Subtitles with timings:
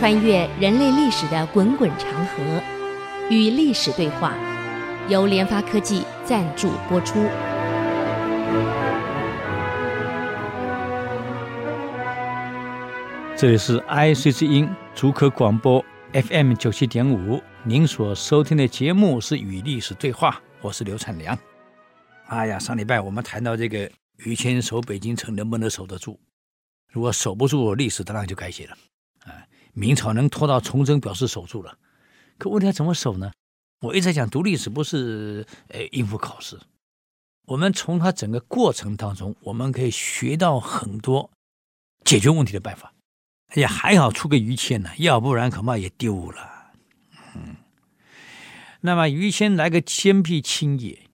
[0.00, 2.42] 穿越人类历史的滚滚长河，
[3.28, 4.34] 与历史对话，
[5.10, 7.20] 由联发科技赞助播出。
[13.36, 15.84] 这里是 IC 之音竹科广播
[16.14, 20.30] FM 九七点五，您所收听的节目是《与历史对话》，
[20.62, 21.38] 我是刘灿良。
[22.28, 23.90] 哎呀，上礼拜我们谈到这个
[24.24, 26.18] 于谦守北京城能不能守得住？
[26.90, 28.74] 如果守不住，历史当然就改写了。
[29.72, 31.78] 明朝能拖到崇祯，表示守住了。
[32.38, 33.32] 可问题要怎么守呢？
[33.80, 36.58] 我一直在讲读历史不是呃应付考试，
[37.46, 41.30] 我们从它整个过程当中，我们可以学到很多
[42.04, 42.92] 解决问题的办法。
[43.54, 46.70] 也还好出个于谦呢，要不然恐怕也丢了。
[47.34, 47.56] 嗯，
[48.80, 51.06] 那么于谦来个坚壁清野。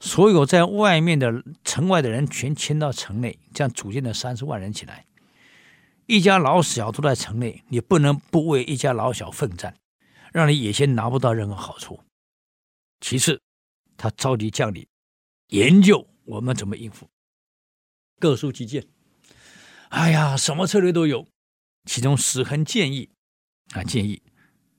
[0.00, 5.06] 所有在外面的城外的人全迁到城内，这样组建了三十万人起来，
[6.08, 9.76] 一家老小都在城内，你不能不为一家老小奋战，
[10.32, 12.02] 让你野先拿不到任何好处。
[12.98, 13.42] 其次，
[13.98, 14.88] 他召集将领
[15.48, 17.10] 研究我们怎么应付，
[18.18, 18.88] 各抒己见。
[19.90, 21.28] 哎呀，什么策略都有，
[21.84, 23.10] 其中史恒建议
[23.74, 24.22] 啊，建议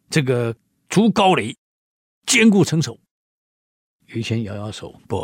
[0.10, 0.56] 这个
[0.88, 1.56] 筑高垒，
[2.26, 3.00] 坚固城守。
[4.08, 5.24] 于谦摇摇手，不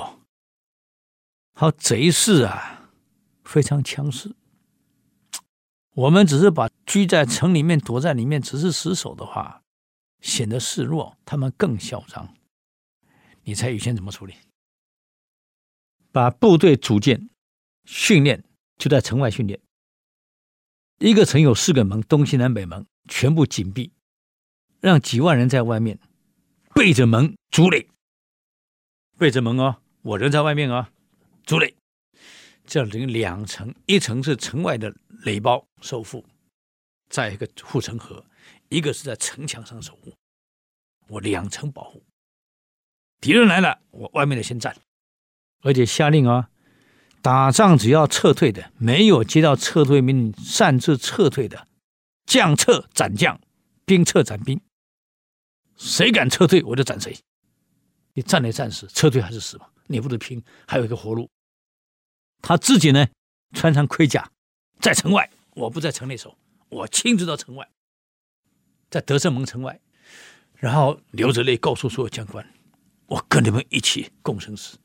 [1.55, 2.91] 好，贼势啊，
[3.43, 4.35] 非常强势。
[5.95, 9.63] 我们只是把居在城里面，躲在里面，只是死守的话，
[10.19, 12.35] 显得示弱，他们更嚣张。
[13.43, 14.33] 你猜于谦怎么处理？
[16.11, 17.29] 把部队组建、
[17.85, 18.43] 训练
[18.77, 19.57] 就在城外训练。
[20.99, 23.93] 一个城有四个门，东西南北门全部紧闭，
[24.81, 25.97] 让几万人在外面
[26.73, 27.87] 背着门筑垒。
[29.17, 30.87] 背着门哦，我人在外面啊、哦，
[31.45, 31.73] 筑垒，
[32.65, 36.25] 这等于两层，一层是城外的垒包守护，
[37.09, 38.25] 再一个护城河，
[38.69, 40.13] 一个是在城墙上守护，
[41.07, 42.03] 我两层保护。
[43.21, 44.75] 敌人来了，我外面的先战，
[45.61, 46.49] 而且下令啊、
[47.21, 51.67] 打仗只要撤退的，没有接到撤退命令擅自撤退的，
[52.25, 53.39] 将撤斩将，
[53.85, 54.59] 兵撤斩兵，
[55.77, 57.15] 谁敢撤退，我就斩谁。
[58.13, 59.67] 你战来战死，撤退还是死嘛？
[59.87, 61.29] 你不得拼，还有一个活路。
[62.47, 63.07] 他自己呢，
[63.53, 64.29] 穿上盔甲，
[64.79, 66.37] 在城外，我不在城内守，
[66.69, 67.67] 我亲自到城外，
[68.91, 69.79] 在德胜门城外，
[70.53, 72.47] 然后流着泪告诉所有将官
[73.07, 74.77] ：“我跟你们一起共生死。”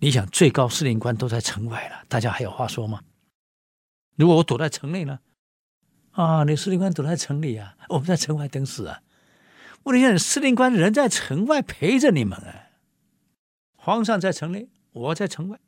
[0.00, 3.04] 你想，最高司令官都在城外了，大家还有话说吗？
[4.16, 5.20] 如果我躲在城内呢？
[6.10, 9.00] 啊，你司令官躲在城里啊，我们在城外等死啊。
[9.84, 12.70] 问题是司令官人在城外陪着你们啊，
[13.76, 15.60] 皇上在城内，我在城外，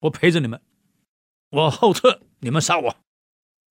[0.00, 0.62] 我陪着你们，
[1.50, 2.96] 我后撤，你们杀我，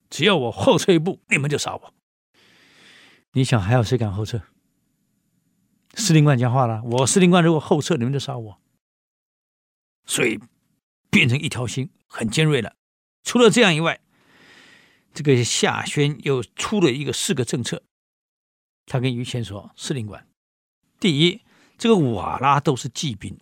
[0.10, 1.94] 只要我后撤一步，你们就杀我。
[3.32, 4.42] 你想还有谁敢后撤？
[5.94, 8.62] 司令官讲话了，我司令官如果后撤，你们就杀我。
[10.06, 10.40] 所以
[11.10, 12.76] 变成一条心，很尖锐了。
[13.24, 14.00] 除了这样以外，
[15.14, 17.84] 这个夏轩又出了一个四个政策。
[18.86, 20.28] 他跟于谦说：“司令官，
[21.00, 21.42] 第一，
[21.78, 23.38] 这个瓦剌都是骑兵，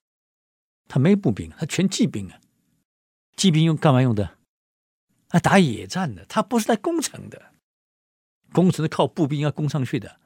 [0.88, 2.40] 他没步兵，他全骑兵啊。
[3.36, 4.38] 骑兵用干嘛用的？
[5.30, 7.54] 啊，打野战的，他不是在攻城的。
[8.54, 10.20] 攻城是靠步兵要攻上去的，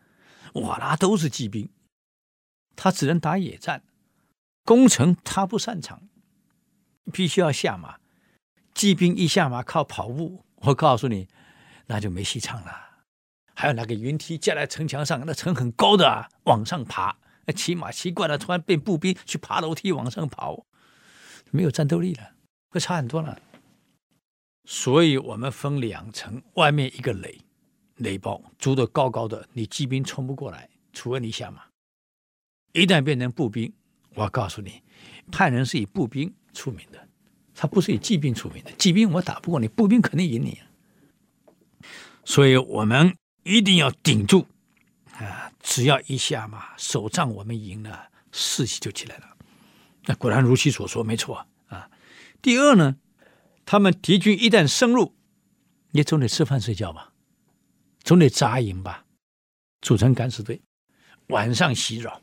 [0.54, 1.70] 瓦剌都是骑兵，
[2.76, 3.84] 他只能打野战，
[4.64, 6.08] 攻城他不擅长，
[7.12, 7.98] 必须要下马。
[8.76, 11.28] 骑兵一下马靠跑步，我告诉你，
[11.88, 12.90] 那就没戏唱了。”
[13.56, 17.18] 还有那个云梯架在城墙上，那城很高的啊，往上爬。
[17.56, 20.68] 骑马骑惯了，突然变步兵去爬楼梯往上跑，
[21.50, 22.36] 没有战斗力了，
[22.70, 23.40] 会差很多了。
[24.66, 27.40] 所以我们分两层，外面一个垒，
[27.96, 31.64] 垒包筑得高高的，你骑兵冲不过来，除非你下马。
[32.74, 33.74] 一旦变成步兵，
[34.16, 34.82] 我告诉你，
[35.32, 37.08] 汉人是以步兵出名的，
[37.54, 38.72] 他不是以骑兵出名的。
[38.74, 40.60] 骑兵我打不过你，步兵肯定赢你。
[42.24, 43.16] 所以我们。
[43.44, 44.46] 一定要顶住
[45.14, 45.50] 啊！
[45.62, 49.38] 只要一下马，首仗我们赢了，士气就起来了。
[50.06, 51.44] 那果然如其所说，没错。
[52.42, 52.98] 第二呢，
[53.66, 55.16] 他们敌军一旦深入，
[55.92, 57.14] 你总得吃饭睡觉吧，
[58.04, 59.06] 总得扎营吧，
[59.82, 60.62] 组成敢死队，
[61.28, 62.22] 晚上袭扰，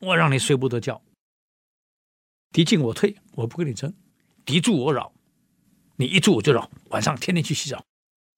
[0.00, 1.02] 我让你睡不得觉。
[2.50, 3.90] 敌进我退，我不跟你争；
[4.44, 5.12] 敌驻我扰，
[5.96, 7.84] 你一驻我就扰，晚上天天去袭扰。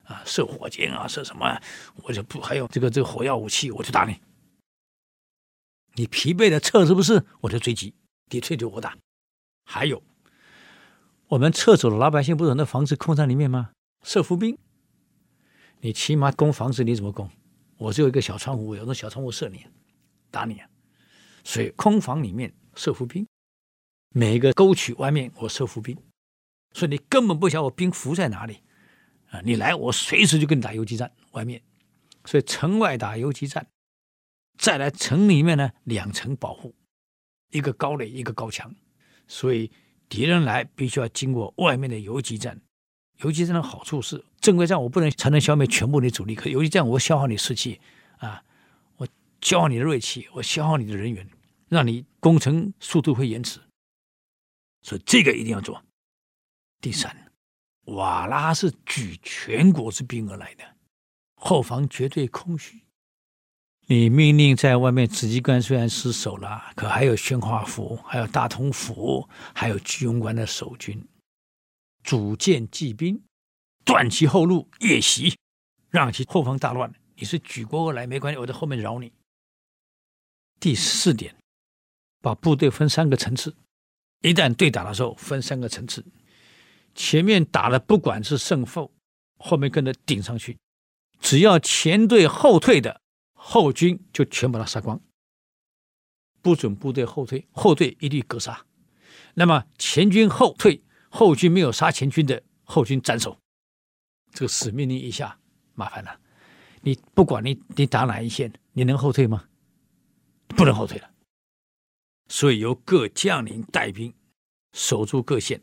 [0.04, 1.60] 啊，射火箭啊，射什么？
[2.04, 4.20] 我就不还有这个这个火药武器，我就打你。
[5.94, 7.24] 你疲惫的撤是不是？
[7.40, 7.92] 我就追击，
[8.28, 8.96] 敌退就我打。
[9.64, 10.00] 还有，
[11.28, 13.72] 我们撤走了老百姓，不是很多房子空在里面吗？
[14.04, 14.56] 设伏兵，
[15.80, 17.28] 你起码攻房子你怎么攻？
[17.78, 19.66] 我只有一个小窗户，有那小窗户射你，
[20.30, 20.68] 打你啊！
[21.42, 23.26] 所以空房里面设伏兵，
[24.14, 25.96] 每一个沟渠外面我设伏兵，
[26.72, 28.60] 所以你根本不晓得我兵伏在哪里
[29.30, 29.40] 啊！
[29.44, 31.12] 你来，我随时就跟你打游击战。
[31.32, 31.60] 外面，
[32.24, 33.66] 所以城外打游击战，
[34.56, 36.72] 再来城里面呢，两层保护，
[37.50, 38.72] 一个高垒，一个高墙，
[39.26, 39.70] 所以
[40.08, 42.60] 敌人来必须要经过外面的游击战。
[43.18, 47.80] 游击战的好处是，正规战我不能才能消灭全部的主力，可游击战我消耗你士气
[48.18, 48.44] 啊，
[48.96, 49.08] 我
[49.40, 51.26] 消耗你的锐气，我消耗你的人员，
[51.68, 53.58] 让你攻城速度会延迟，
[54.82, 55.82] 所以这个一定要做。
[56.80, 57.32] 第三，
[57.84, 60.64] 瓦剌是举全国之兵而来的，
[61.36, 62.82] 后方绝对空虚。
[63.88, 71.06] 你命令在外面紫击关虽然失守了，可还有宣化府，还有大同府，还有居庸关的守军。
[72.02, 73.22] 组建骑兵，
[73.84, 75.38] 断其后路，夜袭，
[75.90, 76.92] 让其后方大乱。
[77.14, 79.12] 你是举国而来没关系，我在后面饶你。
[80.58, 81.36] 第四点，
[82.20, 83.54] 把部队分三个层次，
[84.22, 86.04] 一旦对打的时候分三个层次，
[86.96, 88.92] 前面打的不管是胜负，
[89.38, 90.58] 后面跟着顶上去，
[91.20, 93.00] 只要前队后退的
[93.48, 95.00] 后军就全把他杀光，
[96.42, 98.66] 不准部队后退，后退一律格杀。
[99.34, 100.82] 那么前军后退。
[101.08, 103.40] 后军没有杀前军的后军斩首，
[104.32, 105.38] 这个死命令一下，
[105.72, 106.20] 麻烦了。
[106.82, 109.48] 你不管你你打哪一线，你能后退吗？
[110.48, 111.10] 不能后退了。
[112.28, 114.12] 所以由各将领带兵
[114.74, 115.62] 守住各线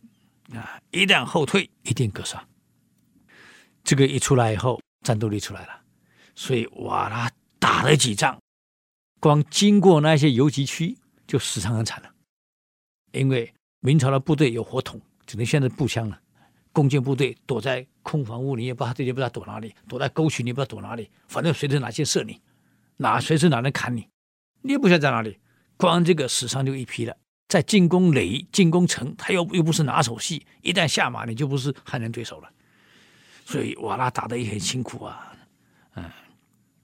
[0.53, 0.81] 啊！
[0.89, 2.47] 一旦后退，一定格杀。
[3.83, 5.83] 这个一出来以后，战斗力出来了。
[6.33, 7.29] 所以瓦拉
[7.63, 8.37] 打了几仗，
[9.21, 12.11] 光经过那些游击区就死伤很惨了，
[13.13, 14.99] 因为明朝的部队有火筒。
[15.25, 16.19] 只能现在步枪了，
[16.73, 22.41] 弓箭部队躲在空房屋里，也不知道这些不知道躲哪里，躲在沟渠，你不知道躲哪里，反正随时哪些射你，
[22.97, 24.09] 哪随时哪能砍你，
[24.63, 25.39] 你也不晓得在哪里。
[25.77, 27.15] 光这个死伤就一批了，
[27.47, 32.51] 在进攻垒、进攻城，他又又不是拿手戏，一旦下马，你就不是汉人对手了。
[33.45, 35.33] 所以瓦剌打得也很辛苦啊。
[35.95, 36.03] 嗯，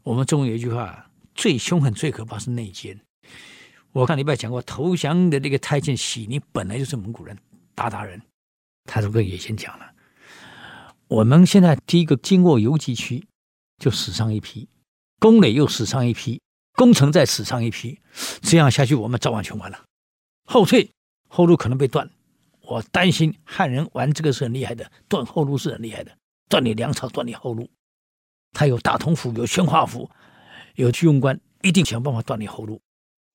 [0.04, 3.00] 我们中国有一句话，最凶狠、最可怕是内奸。
[3.92, 7.38] 我看礼拜讲过，投降的那个太监喜宁本来就是蒙古人，
[7.76, 8.22] 鞑靼人。
[8.86, 9.86] 他这个也先讲了，
[11.08, 13.24] 我们现在第一个经过游击区
[13.78, 14.68] 就死伤一批，
[15.20, 16.42] 攻垒又死伤一批，
[16.74, 18.00] 攻城再死伤一批，
[18.42, 19.84] 这样下去我们早晚全完了。
[20.46, 20.90] 后退
[21.28, 22.10] 后路可能被断，
[22.62, 26.18] 我担心汉人玩这个是很厉害的，断后路是很厉害的，
[26.48, 27.70] 断你粮草，断你后路。
[28.52, 30.10] 他有大同府，有宣化府，
[30.76, 32.82] 有居庸关，一定想办法断你后路。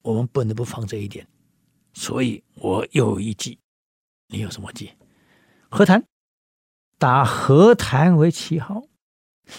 [0.02, 1.26] 我们不能不防这一点，
[1.94, 3.58] 所以我有一计，
[4.28, 4.93] 你有什么计？
[5.70, 6.05] 和谈，
[6.99, 8.82] 打和谈为旗号。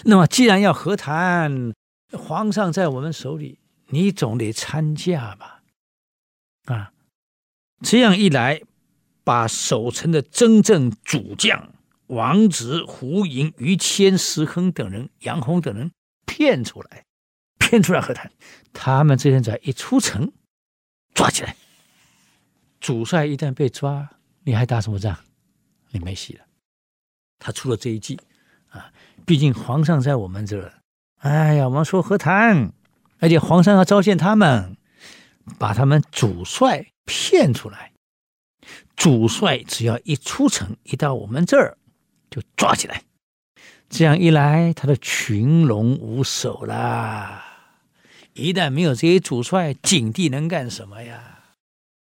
[0.04, 1.72] 那么，既然要和谈，
[2.12, 3.58] 皇上在我们手里，
[3.88, 5.62] 你总得参加吧？
[6.66, 6.92] 啊，
[7.82, 8.62] 这样一来，
[9.24, 11.72] 把守城的真正主将
[12.08, 15.90] 王直、胡盈、于谦、石亨等人、杨洪等人
[16.24, 17.04] 骗出来，
[17.58, 18.30] 骗出来和谈。
[18.72, 20.32] 他们这些人只要一出城，
[21.14, 21.56] 抓起来。
[22.80, 24.08] 主帅一旦被抓，
[24.44, 25.16] 你还打什么仗？
[25.90, 26.44] 你没戏了，
[27.38, 28.20] 他出了这一计
[28.68, 28.92] 啊！
[29.24, 30.74] 毕竟皇上在我们这儿，
[31.18, 32.72] 哎呀，我们说和谈，
[33.18, 34.76] 而且皇上要召见他们，
[35.58, 37.92] 把他们主帅骗出来。
[38.94, 41.78] 主帅只要一出城，一到我们这儿，
[42.30, 43.02] 就抓起来。
[43.88, 47.44] 这样一来，他的群龙无首啦。
[48.34, 51.44] 一旦没有这些主帅，景帝能干什么呀？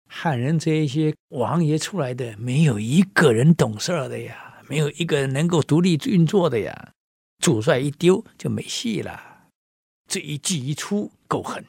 [0.07, 6.91] 汉人这一些王爷出来的，没有一个人懂事儿的呀，没有一个人能够独立运作的呀。
[7.37, 9.21] 主帅一丢就没戏了。
[10.07, 11.63] 这一计一出够狠，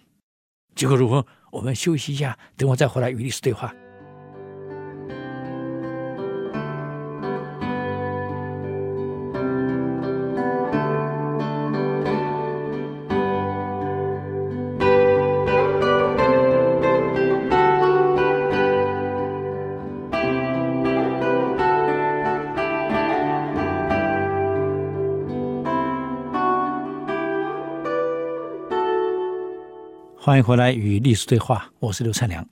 [0.75, 1.27] 结果如何？
[1.51, 3.75] 我们休息一下，等我再回来与历史对话。
[30.31, 32.45] 欢迎回来与历史对话，我是刘灿良。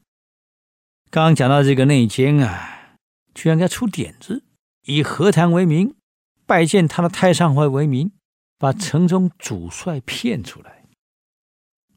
[1.12, 2.96] 刚刚讲到这个内奸啊，
[3.32, 4.42] 居然给他出点子，
[4.82, 5.94] 以和谈为名，
[6.44, 8.10] 拜见他的太上皇为名，
[8.58, 10.86] 把城中主帅骗出来。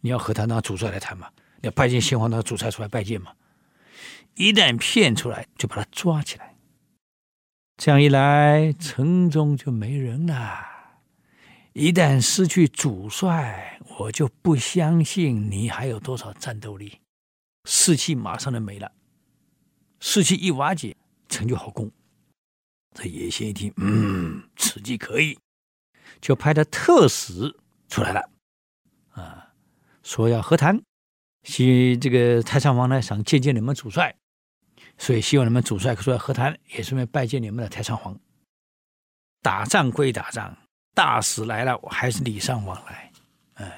[0.02, 1.30] 你要和谈，让主帅来谈嘛？
[1.62, 3.32] 你要拜见先皇，让主帅出来拜见嘛？
[4.36, 6.58] 一旦骗出来，就把他抓起来。
[7.78, 10.71] 这样一来，城中就没人了。
[11.74, 17.00] 一旦失去主帅，我就不相信你还有多少战斗力，
[17.64, 18.92] 士气马上就没了。
[20.02, 20.98] 士气一瓦解，
[21.30, 21.90] 成就好功。
[22.94, 25.40] 这野心一听，嗯，此计可以，
[26.20, 27.56] 就派的特使
[27.88, 28.30] 出来了，
[29.12, 29.54] 啊，
[30.04, 30.82] 说要和谈。
[31.44, 34.14] 希这个太上皇呢，想见见你们主帅，
[34.98, 38.20] 所以希望你们主帅出来和谈，也顺便拜见你们的太上皇。
[39.42, 40.58] 打仗归打仗，
[40.94, 43.12] 大使来了，我还是礼尚往来。
[43.56, 43.72] 嗯，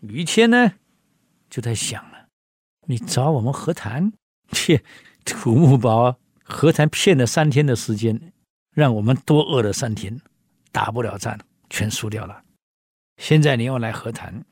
[0.00, 0.72] 于谦呢，
[1.48, 2.26] 就在想了，
[2.86, 4.12] 你找我们和谈，
[4.52, 4.82] 切
[5.24, 8.32] 土木堡和谈骗了三天的时间，
[8.72, 10.20] 让我们多饿了三天，
[10.72, 11.38] 打不了仗，
[11.70, 12.42] 全输掉了。
[13.16, 14.44] 现在你要来和谈，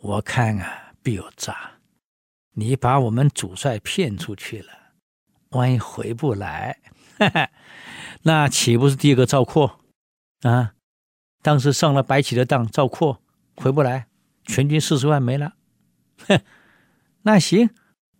[0.00, 0.86] 我看啊。
[1.02, 1.78] 必有诈！
[2.52, 4.68] 你把我们主帅骗出去了，
[5.52, 6.78] 万一回不来，
[7.18, 7.50] 哈哈，
[8.24, 9.80] 那岂不是第二个赵括
[10.42, 10.74] 啊？
[11.42, 13.22] 当时上了白起的当，赵括
[13.56, 14.06] 回不来，
[14.44, 15.54] 全军四十万没了。
[16.28, 16.40] 哼，
[17.22, 17.70] 那行，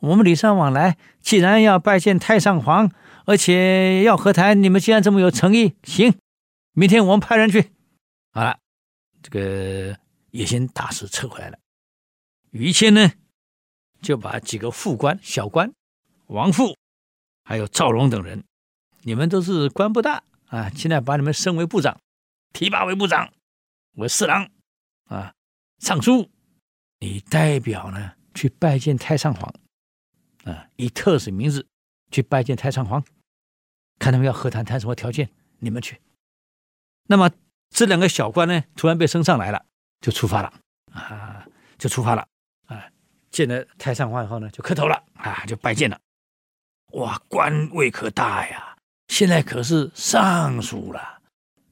[0.01, 0.97] 我们礼尚往来。
[1.21, 2.91] 既然要拜见太上皇，
[3.27, 6.15] 而且要和谈，你们既然这么有诚意，行，
[6.73, 7.71] 明天我们派人去。
[8.33, 8.59] 好了，
[9.23, 9.99] 这个
[10.31, 11.59] 野心大使撤回来了。
[12.53, 13.13] 于谦呢，
[14.01, 15.71] 就把几个副官、小官，
[16.29, 16.75] 王父，
[17.45, 18.43] 还有赵荣等人，
[19.03, 22.01] 你们都是官不大啊，现在把你们升为部长，
[22.53, 23.33] 提拔为部长，
[23.97, 24.49] 为侍郎，
[25.07, 25.35] 啊，
[25.79, 26.31] 尚书，
[26.99, 29.55] 你代表呢去拜见太上皇，
[30.45, 31.67] 啊，以特使名字
[32.11, 33.05] 去拜见太上皇，
[33.99, 36.01] 看他们要和谈谈什么条件，你们去。
[37.09, 37.31] 那么
[37.71, 39.65] 这两个小官呢，突然被升上来了，
[40.01, 40.53] 就出发了，
[40.93, 41.47] 啊，
[41.79, 42.27] 就出发了。
[42.67, 42.89] 啊，
[43.31, 46.01] 见了太上皇以后呢，就磕头了啊，就拜见了。
[46.93, 48.77] 哇，官位可大呀！
[49.09, 51.20] 现在可是尚书了，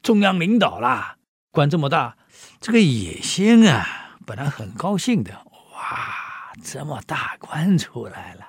[0.03, 1.17] 中央领导啦，
[1.51, 2.17] 官这么大，
[2.61, 5.33] 这个野心啊，本来很高兴的。
[5.73, 8.47] 哇，这么大官出来了。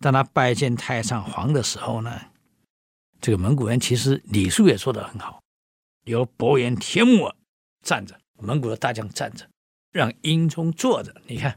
[0.00, 2.20] 当他拜见太上皇的时候呢，
[3.20, 5.40] 这个蒙古人其实礼数也说得很好，
[6.04, 7.34] 由伯颜帖木儿
[7.82, 9.46] 站着，蒙古的大将站着。
[9.92, 11.54] 让英宗坐着，你看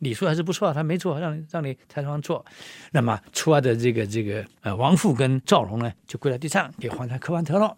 [0.00, 2.44] 礼数还是不错，他没坐，让你让你太上皇坐。
[2.92, 7.76] 那么出来的这个这个呃王父跟赵荣呢，就跪在地上给皇上磕完头了。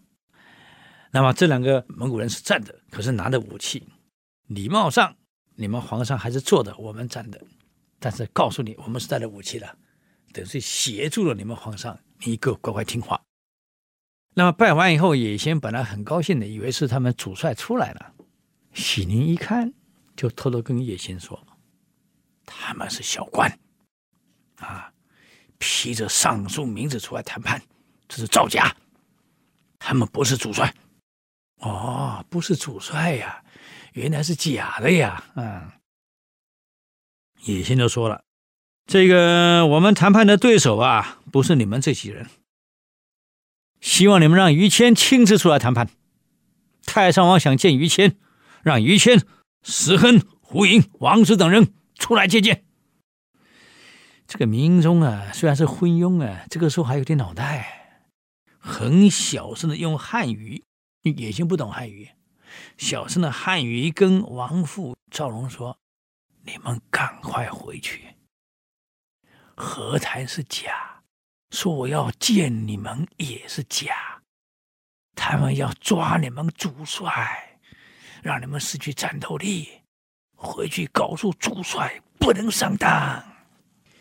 [1.11, 3.87] 那么这两个蒙古人是站着，可是拿着武器。
[4.47, 5.17] 礼貌上，
[5.57, 7.41] 你们皇上还是坐的，我们站的。
[7.99, 9.79] 但是告诉你，我们是带着武器的，
[10.33, 13.21] 等于是协助了你们皇上，你一个乖乖听话。
[14.35, 18.15] 那么拜完以后，野心本来很高兴的，以为是他们主帅出来了。
[18.73, 19.75] 喜宁一看。
[20.17, 21.47] 就偷偷跟野心说
[22.45, 23.59] ：“他们是小官，
[24.57, 24.93] 啊，
[25.57, 27.63] 披着尚书名字出来谈判，
[28.07, 28.77] 这是造假。
[29.79, 30.75] 他们不是主帅，
[31.61, 33.43] 哦，不是主帅呀，
[33.93, 35.25] 原来是假的呀。
[35.37, 35.71] 嗯，
[37.45, 38.25] 野心就说了：
[38.87, 42.29] 这个我们谈判的对手啊，不是你们这些人。
[43.81, 45.89] 希望你们让于谦亲自出来谈判。
[46.85, 48.17] 太上皇想见于谦，
[48.63, 49.23] 让于谦。”
[49.63, 52.65] 石亨、胡盈、王子等人出来见见。
[54.27, 58.07] 这个明宗啊，虽然是昏庸啊，这个时候还有点脑袋，
[58.59, 60.65] 很小声的用汉语，
[61.03, 62.11] 野心不懂汉语，
[62.77, 65.79] 小声的汉语跟王父赵荣说
[66.45, 68.17] ：“你们赶快回去，
[69.55, 71.03] 和谈是假，
[71.51, 74.23] 说我要见你们也是假，
[75.15, 77.47] 他们要抓你们主帅。”
[78.23, 79.67] 让你们失去战斗力，
[80.37, 83.25] 回去告诉主帅不能上当。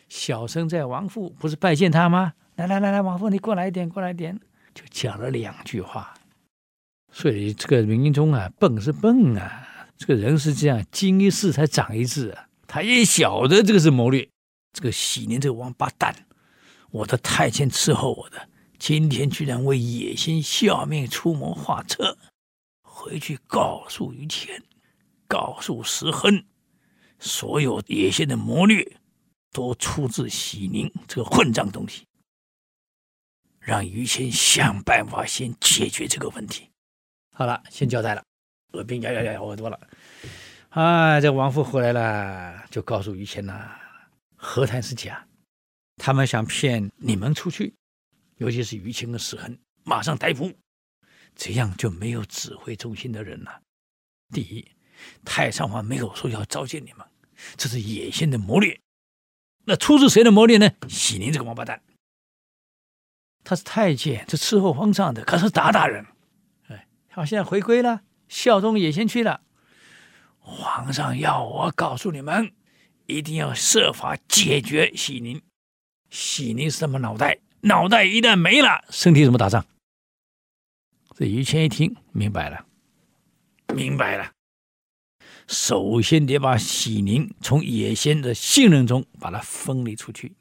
[0.10, 2.34] 小生在王父不是拜见他吗？
[2.56, 4.38] 来来来来，王父你过来一点，过来一点，
[4.74, 6.14] 就讲了两句话。
[7.12, 12.48] 所以这个明英宗啊，笨是笨啊，这个人是这样，经一事才长一智啊。
[12.68, 14.30] 他也晓得这个是谋略。
[14.72, 16.28] 这个喜宁这个王八蛋，
[16.92, 22.18] 我的太监伺候我的，今天居然为野心效命出谋划策。
[22.82, 24.62] 回去告诉于谦，
[25.28, 26.46] 告诉石亨，
[27.18, 28.98] 所有野心的谋略
[29.52, 32.06] 都出自喜宁这个混账东西。
[33.60, 36.70] 让于谦想办法先解决这个问题。
[37.40, 38.22] 好了，先交代了。
[38.74, 39.80] 耳边咬咬咬耳朵了。
[40.72, 43.80] 啊，这王父回来了，就告诉于谦呐，
[44.36, 45.26] 何谈是假，
[45.96, 47.74] 他们想骗你们出去，
[48.40, 50.52] 尤其是于谦跟史恒，马上逮捕。
[51.34, 53.62] 这样就没有指挥中心的人了。
[54.34, 54.70] 第一，
[55.24, 57.08] 太上皇没有说要召见你们，
[57.56, 58.78] 这是野心的谋略。
[59.64, 60.70] 那出自谁的谋略呢？
[60.90, 61.82] 喜宁这个王八蛋，
[63.46, 66.06] 他是太监，是伺候皇上的，可是鞑靼人。
[67.26, 69.42] 现在回归了，效忠也先去了。
[70.38, 72.52] 皇上要我告诉你们，
[73.06, 75.42] 一定要设法解决喜宁。
[76.10, 77.40] 喜宁是什么脑袋？
[77.62, 79.66] 脑袋一旦没了，身体怎么打仗？
[81.16, 82.66] 这于谦一听明白了，
[83.76, 84.32] 明白了。
[85.48, 90.34] 首先得把喜宁从野先的信任中把它分离出去。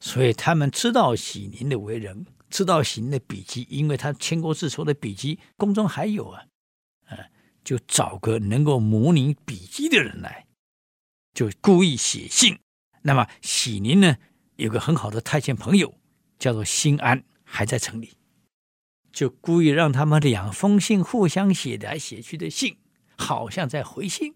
[0.00, 6.44] 所以他们知道喜宁的为人，知道喜宁的笔迹，因为他迁国自仇的笔迹宫中还有啊，
[7.06, 7.16] 啊，
[7.64, 10.46] 就找个能够模拟笔迹的人来，
[11.32, 12.58] 就故意写信。
[13.00, 14.18] 那么喜宁呢，
[14.56, 15.98] 有个很好的太监朋友，
[16.38, 18.18] 叫做新安，还在城里，
[19.10, 22.76] 就故意让他们两封信互相写来写去的信，
[23.16, 24.34] 好像在回信。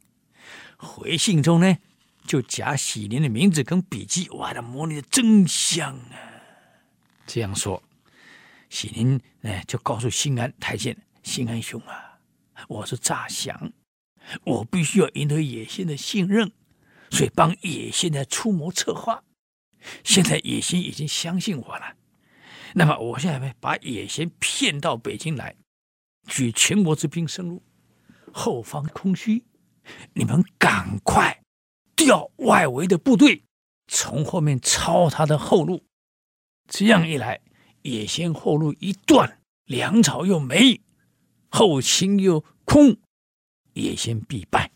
[0.78, 1.76] 回信中呢，
[2.26, 6.16] 就夹喜宁的名字跟笔迹，哇，他模拟的真像啊！
[7.26, 7.82] 这样说，
[8.76, 12.20] 喜宁哎，就告诉新安太监：“新安兄啊，
[12.68, 13.72] 我是诈降，
[14.44, 16.52] 我必须要赢得野心的信任，
[17.10, 19.24] 所以帮野心在出谋策划。
[20.04, 21.96] 现在野心已经相信我了，
[22.74, 25.56] 那么我现在把野心骗到北京来，
[26.28, 27.62] 举全国之兵深入，
[28.30, 29.46] 后方空虚，
[30.12, 31.40] 你们赶快。”
[31.96, 33.44] 调外围的部队
[33.88, 35.86] 从后面抄他的后路，
[36.68, 37.40] 这样一来，
[37.86, 40.80] 野先后路一断，粮草又没，
[41.48, 42.96] 后勤又空，
[43.74, 44.72] 野先必败。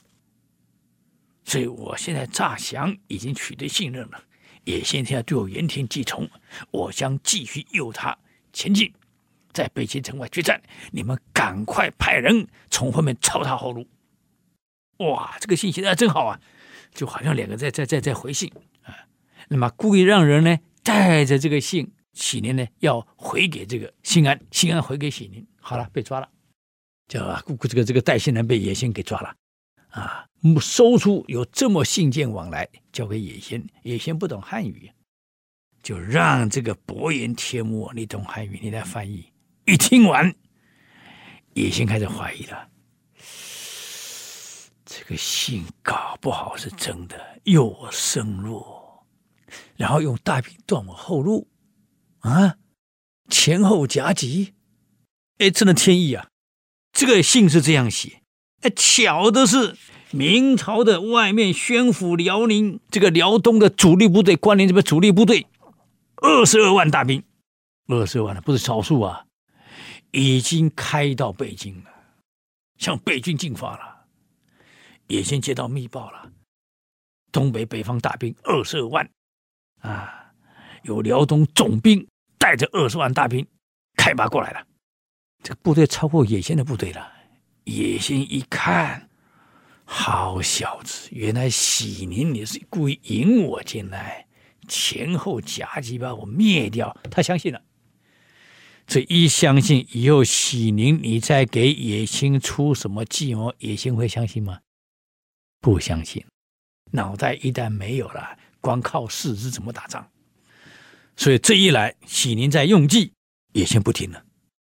[1.45, 4.23] 所以我现在诈降已经取得信任了，
[4.63, 6.31] 野先现在对我言听计从，
[6.71, 8.17] 我将继续诱他
[8.53, 8.95] 前进，
[9.53, 10.63] 在北京城外决战。
[10.93, 13.89] 你们赶快派人从后面抄他后路。
[14.99, 16.41] 哇，这个信息啊，真好啊！
[16.95, 18.53] 就好像两个在在在在回信
[18.85, 18.95] 啊，
[19.49, 21.91] 那么故意让人呢带着这个信，
[22.21, 26.29] 喜宁呢要回给这个新安，新安回给喜宁，好了，被抓了，
[27.09, 29.35] 叫啊，这个这个带信人被野仙给抓了，
[29.89, 30.27] 啊，
[30.61, 34.93] 搜出有这么信件往来，交给野仙，野仙不懂汉语，
[35.83, 39.33] 就让这个伯颜帖木，你懂汉语，你来翻译。
[39.65, 40.35] 一听完，
[41.55, 42.69] 野先开始怀疑了。
[44.85, 48.63] 这个信搞不好是真的，诱我深入，
[49.77, 51.49] 然后用大兵断我后路，
[52.21, 52.57] 啊，
[53.29, 54.55] 前后夹击，
[55.39, 56.29] 哎，真的天意啊！
[56.93, 58.23] 这个信是这样写，
[58.63, 59.77] 哎，巧的是
[60.11, 65.47] 明朝的外面宣抚辽宁这个辽东的主力部队，关联这边主力部队，
[66.17, 67.23] 二十二万大兵，
[67.87, 69.27] 二十二万的不是少数啊，
[70.11, 71.91] 已经开到北京了，
[72.77, 74.01] 向北京进发了。
[75.07, 76.31] 也先接到密报了，
[77.33, 79.11] 东北北方大兵二十二万，
[79.81, 80.20] 啊，
[80.83, 82.07] 有辽东总兵
[82.39, 83.47] 带着二十万大兵
[83.97, 84.67] 开拔过来了，
[85.43, 87.13] 这个部队超过野先的部队了。
[87.65, 89.09] 野先一看，
[89.85, 94.27] 好小子，原来喜宁你是故意引我进来，
[94.67, 96.97] 前后夹击把我灭掉。
[97.11, 97.63] 他相信了，
[98.87, 104.61] 这一相信以后，喜宁你再给野先出什么计谋，野先会相信吗？
[105.61, 106.25] 不相信，
[106.93, 110.11] 脑袋一旦没有了，光靠四肢怎么打仗？
[111.21, 113.13] 所以这一来，喜宁在用计，
[113.53, 114.23] 也先不听了。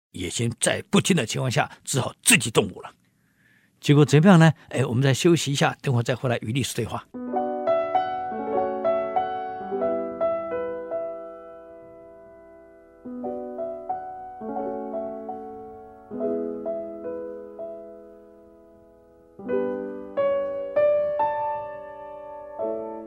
[0.09, 2.89] 也先在不听的情况下，只好自己动武了。
[3.79, 4.51] 结果怎么样呢？
[4.69, 7.05] 哎，我们再休息一下，等会再回来与历史对话。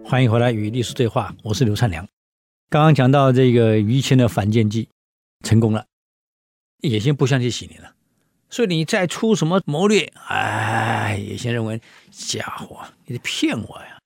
[0.04, 2.06] 欢迎回来与历史对话，我是刘灿良。
[2.70, 4.88] 刚刚讲到这个于谦的反间计
[5.44, 5.86] 成功了，
[6.78, 7.96] 野先不相信喜宁了，
[8.48, 13.98] 所以你再出什么谋略，哎，野先认为家伙，你在骗我呀！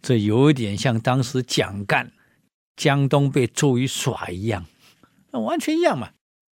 [0.00, 2.12] 这有一点像当时蒋干
[2.76, 4.64] 江东被周瑜耍一样，
[5.32, 6.10] 那完全一样嘛。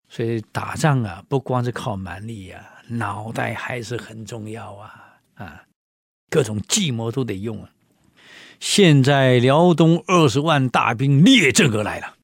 [0.07, 5.65] 所以打仗啊，不光是靠蛮力呀，脑袋还是很重要啊啊，
[6.29, 7.69] 各种计谋都得用啊。
[8.63, 12.15] 现在辽东二十万大兵列阵而来了，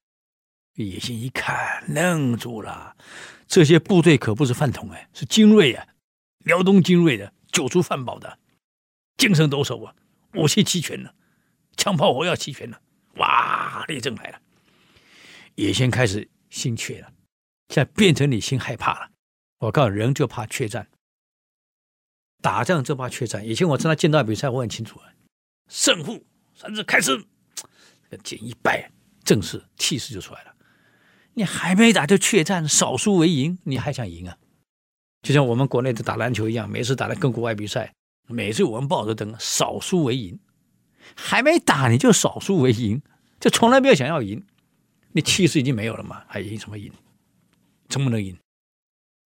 [0.76, 2.96] 野心一看愣住了，
[3.46, 5.86] 这些部队可不是饭桶哎，是精锐啊，
[6.46, 8.40] 辽东精锐的，九族饭饱的，
[9.18, 9.94] 精神抖擞啊，
[10.36, 11.14] 武器齐全了，
[11.76, 12.82] 枪炮火药齐全了，
[13.16, 14.40] 哇，列阵来了，
[15.56, 17.12] 野心开始心怯了，
[17.68, 19.12] 现在变成你心害怕了。
[19.60, 20.88] 我告诉你，人就怕怯战，
[22.42, 23.46] 打仗就怕怯战。
[23.46, 25.12] 以前我跟他见到比赛，我很清楚啊。
[25.68, 26.26] 胜负，
[26.60, 27.24] 三字开始，
[28.12, 28.92] 这剑一掰，
[29.24, 30.54] 正式气势就出来了。
[31.34, 34.36] 你还没打就怯战，少输为赢，你还想赢啊？
[35.22, 37.94] 就像我们国内的打篮球一样，每次打的跟国外比赛，
[38.28, 40.38] 每次我们抱着登少输为赢，
[41.16, 43.02] 还没打你就少输为赢，
[43.40, 44.46] 就从来没有想要赢，
[45.14, 46.92] 你气势已经没有了嘛，还赢什么赢？
[47.88, 48.38] 怎么能赢？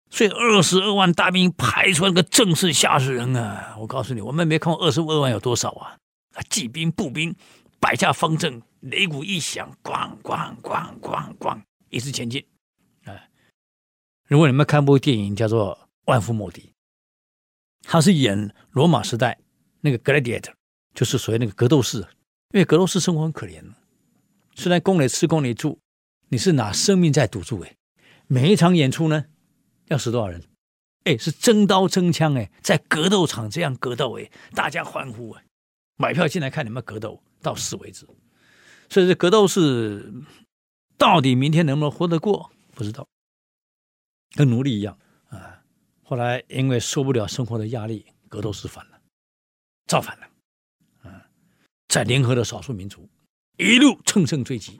[0.10, 3.76] 所以二十二万大兵排出来个阵势吓死人啊！
[3.80, 5.96] 我告诉你，我们没看过二十二万有多少啊！
[6.40, 7.36] 啊，骑兵、步兵
[7.82, 12.44] 摆下方阵，擂鼓一响，咣咣咣咣咣，一直前进。
[13.04, 13.14] 啊
[14.28, 15.76] 如果你们看部电影叫做
[16.06, 16.62] 《万夫莫敌》，
[17.82, 19.38] 他是演罗马时代
[19.82, 20.54] 那个 gladiator，
[20.94, 21.98] 就是所谓那个格斗士。
[22.52, 23.64] 因为格斗士生活很可怜，
[24.56, 25.78] 虽然宫里吃宫里住，
[26.30, 27.76] 你是拿生命在赌注诶。
[28.28, 29.26] 每一场演出呢，
[29.88, 30.44] 要死多少人？
[31.04, 35.44] 哎，是真刀真枪哎，在格斗场这样格斗哎，大家欢呼哎，
[36.00, 38.08] 买票进来看你们格斗到死为止。
[38.90, 40.12] 所以这格斗士
[40.98, 43.06] 到底明天能不能活得过，不知道。
[44.32, 44.98] 跟奴隶一样
[45.30, 45.62] 啊！
[46.04, 49.02] 后来因为受不了生活的压力，格斗士反了，
[49.88, 50.28] 造反了，
[51.04, 51.26] 啊，
[51.88, 53.10] 在联合的少数民族
[53.58, 54.80] 一路乘胜追击。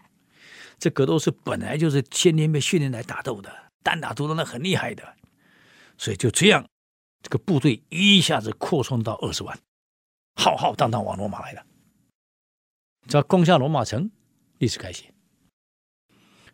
[0.78, 3.52] 这格斗士本来就是天天被训练来打斗的，
[3.84, 5.16] 单打独斗那很厉害的，
[5.98, 6.66] 所以就这样，
[7.22, 9.60] 这个部队一下子扩充到二十万，
[10.40, 11.66] 浩浩荡荡往罗马来了。
[13.10, 14.10] 只要攻下罗马城，
[14.60, 15.14] 历史开写。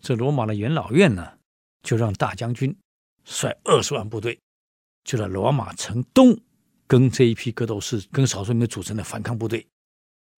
[0.02, 1.38] 这罗马的元老院呢，
[1.84, 2.76] 就让大将军。
[3.24, 4.40] 率二十万部队，
[5.04, 6.40] 就在罗马城东，
[6.88, 9.68] 跟这一批格斗士、跟少数民族组成的反抗部队，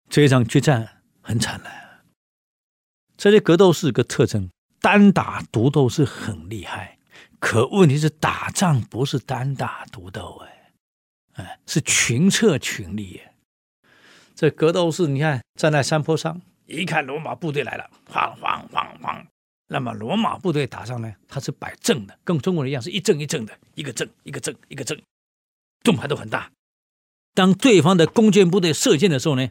[0.08, 1.70] 这一场决战很惨了。
[3.16, 6.98] 这些格斗士个特征，单打独斗是很厉害，
[7.40, 10.72] 可问题是打仗不是单打独斗，哎，
[11.34, 13.20] 哎，是群策群力。
[14.36, 19.24] 这格斗士，你看站在山坡上，一看罗马部队来了，哐哐哐哐。
[19.68, 25.00] 那么罗马部队打仗呢，他是摆阵的，跟中国人一样，是一阵一阵的，一个阵一个阵一个阵，
[25.82, 26.52] 盾牌都很大。
[27.34, 29.48] 当对方的弓箭部队射箭的时候呢，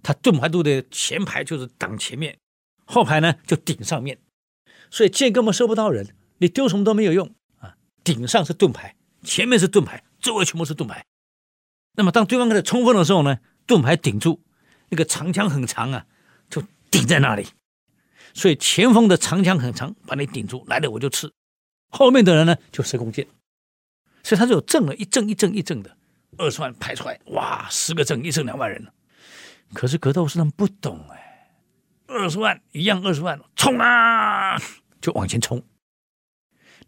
[0.00, 2.38] 他盾牌部队前排就是挡前面，
[2.86, 4.16] 后排呢就顶上面，
[4.92, 7.74] 所以箭根本射不到人，你丢什么都没有用啊。
[8.04, 11.04] 顶上是盾牌，前面是盾牌，周围全部是盾牌。
[11.94, 13.40] 那么当对方开始冲锋的时候呢，
[13.70, 14.42] 盾牌顶住，
[14.88, 16.04] 那个长枪很长啊，
[16.48, 17.46] 就顶在那里。
[18.34, 21.32] 所以前锋的长枪很长，把你顶住，来了我就刺。
[21.88, 23.28] 后面的人呢就射弓箭，
[24.24, 25.96] 所以他就有阵了，一阵一阵一阵的，
[26.36, 28.84] 二十万排出来，哇，十个阵一阵两万人。
[29.72, 31.54] 可是格斗士他们不懂哎，
[32.08, 34.60] 二十万一样二十万，冲啊，
[35.00, 35.64] 就往前冲。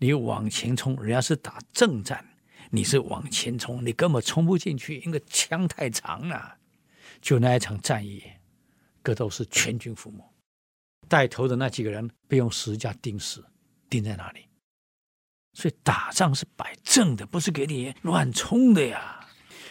[0.01, 2.27] 你往前冲，人家是打正战，
[2.71, 6.57] 你是往前冲，你根本冲不进去，因为枪太长了。
[7.23, 8.23] 就那一场战役，
[9.01, 10.19] 格斗士全军覆没。
[11.09, 13.43] 带头的那几个人被用十字架钉死，
[13.89, 14.47] 钉在那里。
[15.55, 19.27] 所以打仗是摆正的，不是给你乱冲的呀。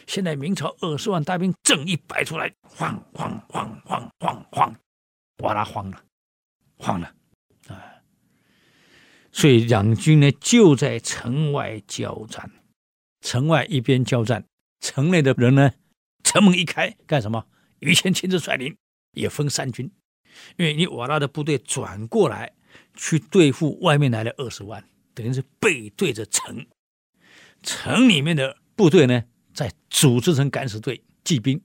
[0.08, 4.76] 现在明朝二十万大兵正一摆出来，慌慌慌慌慌慌，
[5.44, 6.04] 哇啦慌了，
[6.78, 7.14] 慌了
[7.68, 8.02] 啊！
[9.32, 12.52] 所以两军呢就在城外交战，
[13.22, 14.46] 城外一边交战，
[14.80, 15.72] 城内的人呢，
[16.32, 17.46] 城门一开干什么？
[17.80, 18.78] 于谦亲自率领，
[19.12, 19.91] 也分三军。
[20.56, 22.54] 因为你瓦剌的部队转过来
[22.96, 24.82] 去对付外面来的二十万，
[25.13, 26.65] 等于是背对着城，
[27.62, 31.62] 城里面的部队呢，再组织成敢死队骑兵，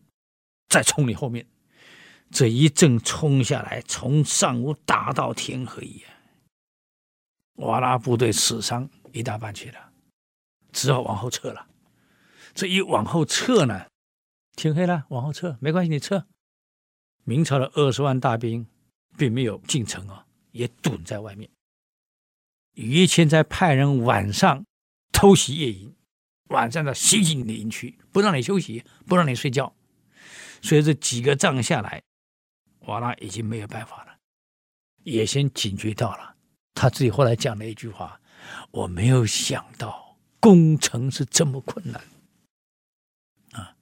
[0.69, 1.47] 再冲你后面，
[2.33, 6.09] 这一阵冲下来，从上午打到天黑呀，
[7.59, 9.93] 瓦剌部队死伤一大半去了，
[10.73, 11.69] 只好往后撤了。
[12.53, 13.87] 这一往后撤呢，
[14.57, 16.27] 天黑了，往后撤没关系，你撤。
[17.25, 18.67] 明朝的二十万大兵
[19.17, 21.51] 并没有进城啊，也堵在外面。
[22.73, 24.65] 于谦在派人晚上
[25.13, 25.95] 偷袭夜营，
[26.49, 29.75] 晚上的袭击你的营区，不让你休息，不让你睡觉。
[30.63, 32.03] 所以这几个仗下来，
[32.81, 34.17] 瓦剌已经没有办法了。
[35.05, 36.35] 也先警觉到了，
[36.75, 38.21] 他自己后来讲了一句话
[38.73, 42.01] ：“我没有想到攻城是这么困难！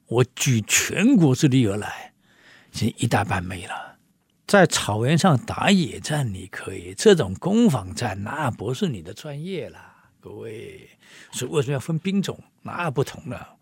[0.06, 2.12] 我举全国之力而来。”
[2.76, 3.98] 这一大半没了，
[4.48, 9.78] 在草原上打野战你可以，这种攻防战那不是你的专业了，
[10.20, 10.90] 各位。
[11.30, 12.36] 所以为什么要分兵种？
[12.62, 13.58] 那不同了。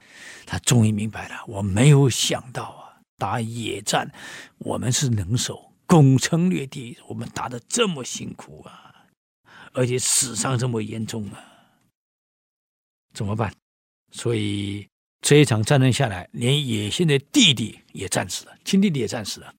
[0.46, 4.10] 他终于明白了，我没有想到啊，打野战
[4.56, 9.04] 我们是能手，攻城略地我们打得这么辛苦啊，
[9.74, 11.44] 而且死伤这么严重啊，
[13.12, 13.52] 怎么办？
[14.10, 14.88] 所以。
[15.22, 19.54] 这一场战争下来，连野心的弟弟也战死了，亲弟弟也战死了，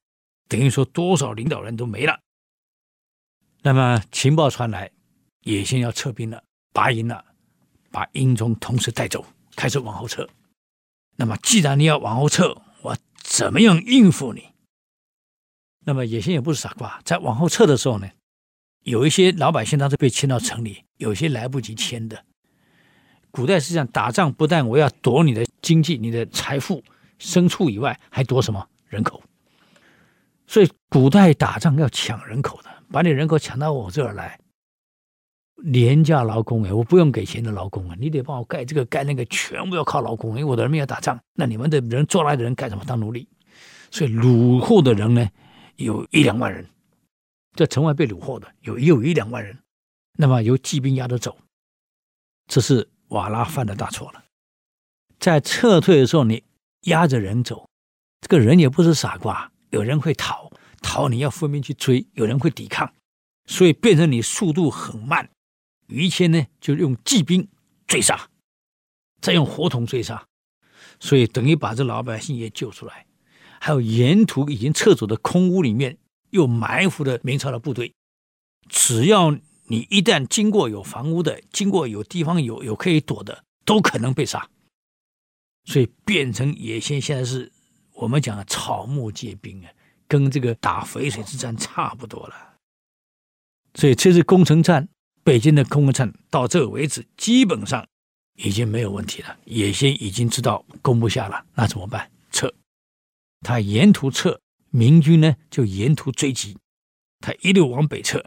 [0.49, 2.19] 等于说多少领导人都没了。
[3.62, 4.91] 那么情报传来，
[5.43, 7.23] 野心要撤兵了，拔营了，
[7.89, 10.28] 把英宗同时带走，开始往后撤。
[11.15, 14.49] 那么既然你要往后撤，我怎么样应付你？
[15.86, 18.10] 那么野心也不是傻瓜，在往后撤的时候呢，
[18.82, 22.26] 有一些老百姓当时被迁到城里，有些来不及迁的。
[23.34, 26.84] 古代是这样，打仗不但我要夺你的经济、你的财富、
[27.19, 29.24] 牲畜以外，还夺什么人口？
[30.46, 34.39] 所以古代打仗要抢人口的，把你人口抢到我这儿来，
[35.56, 42.86] 廉价劳工哎，我不用给钱的劳工啊，你得帮我盖这个盖那个，全部要靠劳工，因为我的人民要打仗，那你们的人抓来的人干什么？
[42.86, 43.28] 当奴隶。
[43.89, 45.28] 所以掳获的人呢，
[45.78, 46.69] 有一两万人，
[47.56, 49.58] 在城外被掳获的有也有一两万人，
[50.17, 51.36] 那么由骑兵押着走，
[52.48, 52.88] 这是。
[53.13, 54.26] 瓦剌犯的大错了，
[55.19, 56.43] 在撤退的时候，你
[56.86, 57.69] 压着人走，
[58.21, 62.91] 这个人也不是傻瓜，有人会逃，逃你要分兵去追，有人会抵抗，
[63.45, 65.30] 所以变成你速度很慢。
[65.88, 67.47] 于谦呢，就用骑兵
[67.86, 68.30] 追杀，
[69.21, 70.26] 再用火筒追杀，
[70.99, 73.06] 所以等于把这老百姓也救出来。
[73.60, 75.99] 还有沿途已经撤走的空屋里面，
[76.32, 77.93] 又埋伏的明朝的部队，
[78.67, 79.38] 只要。
[79.65, 84.49] 你一旦经过有房屋的，经过有地方有有可以躲的，都可能被杀。
[85.65, 87.52] 所以变成野先现在是
[87.93, 89.71] 我们讲的草木皆兵啊，
[90.08, 92.56] 跟这个打淝水之战差不多了。
[93.76, 94.89] 所以这次攻城战，
[95.23, 97.88] 北京的攻城战到这为止，基本上
[98.36, 99.38] 已经没有问题了。
[99.45, 102.12] 野先已经知道攻不下了，那怎么办？
[102.32, 102.54] 撤。
[103.39, 106.58] 他沿途撤，明军呢就沿途追击，
[107.19, 108.23] 他一路往北撤。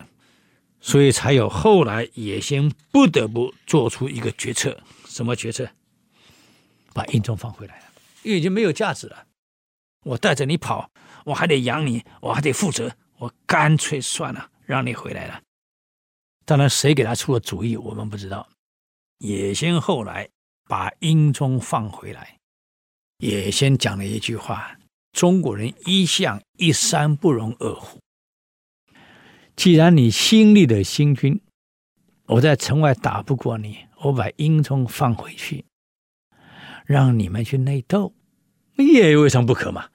[0.80, 5.68] 所以才有后来野先不得不做出一个决策，什么决策？
[6.92, 7.84] 把英宗放回来了，
[8.22, 9.26] 因为已经没有价值了。
[10.04, 10.90] 我带着你跑，
[11.24, 15.42] 我还得养你，我还得负责，我干脆算了，让你回来了。
[16.44, 18.48] 当然，谁给他出了主意，我们不知道。
[19.18, 20.28] 野先后来
[20.68, 22.38] 把英宗放回来，
[23.18, 24.78] 野先讲了一句话
[25.12, 27.98] ：“中国人一向一山不容二虎。”
[29.56, 31.40] 既然你新立的新军，
[32.26, 35.64] 我在城外打不过你，我把英宗放回去，
[36.84, 38.14] 让你们去内斗，
[38.76, 39.88] 也未尝不可嘛。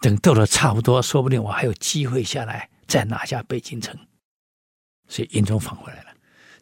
[0.00, 3.98] 等斗的差不多，说不定我还有机会下来再拿下北京城。
[5.08, 6.10] 所以英宗放回来了，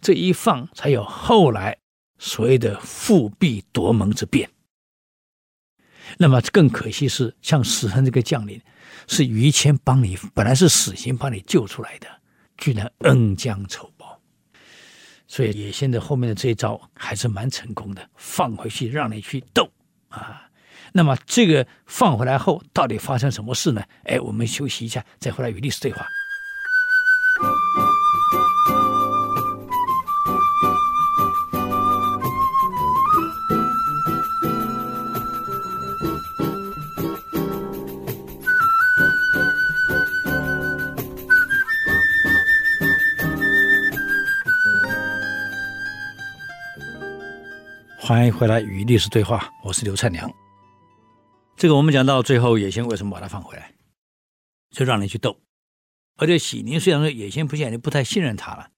[0.00, 1.76] 这一放才有后来
[2.18, 4.48] 所谓的复辟夺门之变。
[6.16, 8.60] 那么更可惜是，像史亨这个将领，
[9.06, 12.17] 是于谦帮你，本来是死刑把你救出来的。
[12.58, 14.20] 居然恩将仇报，
[15.26, 19.70] 所以野先的后面的这一招还是蛮成功的，放回去让你去斗
[20.08, 20.44] 啊。
[20.92, 23.82] 那么这个放回来后，到底发生什么事呢？
[24.04, 26.06] 哎，我们休息一下，再回来与历史对话。
[48.08, 50.32] 欢迎回来与历史对话，我是刘灿良。
[51.58, 53.74] 这个我们讲到最后，野先为什么把他放回来？
[54.70, 55.38] 就让你去斗。
[56.16, 58.70] 而且喜宁虽然说野先不现在不太信任他了，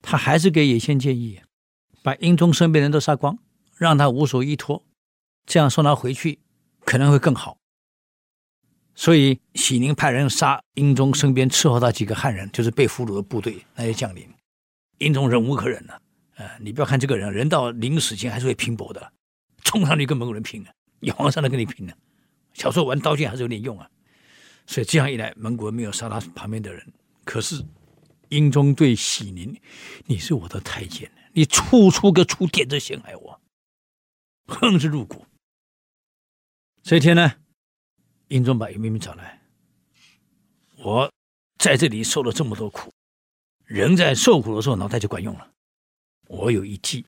[0.00, 1.38] 他还是给野先建议，
[2.02, 3.38] 把英宗身边人都杀光，
[3.76, 4.82] 让他无所依托，
[5.44, 6.38] 这样送他回去
[6.86, 7.58] 可能会更好。
[8.94, 14.32] 所以喜宁派人杀英宗身边伺候他几个汉人，就是被俘虏的部队那些将领，
[14.96, 16.00] 英宗忍无可忍了。
[16.38, 19.12] 呃，你不要看这个人，人到临死前还是会拼搏的，
[19.64, 21.96] 冲上去跟蒙古人拼啊，你皇上都跟你拼了。
[22.54, 23.90] 小时候玩刀剑还是有点用啊，
[24.64, 26.92] 所以这样一来，蒙古人没有杀他旁边的人。
[27.24, 27.64] 可是
[28.28, 29.60] 英宗对喜宁，
[30.06, 33.40] 你是我的太监，你处处个出点子陷害我，
[34.46, 35.26] 恨之入骨。
[36.84, 37.34] 这一天呢，
[38.28, 39.42] 英宗把严明明找来，
[40.76, 41.12] 我
[41.58, 42.92] 在这里受了这么多苦，
[43.64, 45.50] 人在受苦的时候，脑袋就管用了。
[46.28, 47.04] 我有一计，